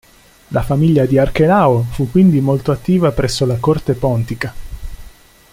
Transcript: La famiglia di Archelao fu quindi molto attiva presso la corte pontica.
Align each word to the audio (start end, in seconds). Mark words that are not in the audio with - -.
La 0.47 0.63
famiglia 0.63 1.05
di 1.05 1.19
Archelao 1.19 1.83
fu 1.91 2.09
quindi 2.09 2.41
molto 2.41 2.71
attiva 2.71 3.11
presso 3.11 3.45
la 3.45 3.57
corte 3.59 3.93
pontica. 3.93 4.51